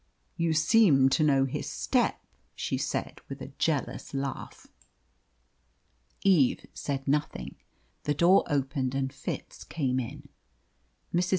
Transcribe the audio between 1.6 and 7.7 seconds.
step," she said, with a jealous laugh. Eve said nothing.